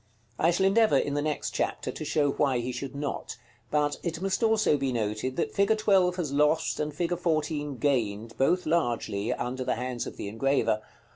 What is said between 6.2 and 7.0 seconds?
lost, and